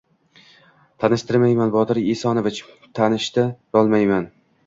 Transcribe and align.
—Tanishtirmayman, 1.03 1.73
Botir 1.75 2.01
Esonovich, 2.15 2.63
tanishti-rolmayman. 3.01 4.29